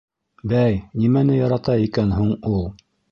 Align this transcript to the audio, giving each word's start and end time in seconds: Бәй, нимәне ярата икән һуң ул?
Бәй, 0.53 0.79
нимәне 1.01 1.35
ярата 1.39 1.75
икән 1.83 2.17
һуң 2.21 2.33
ул? 2.53 2.65